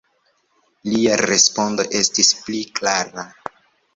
[0.93, 3.29] Lia respondo estis pli klara.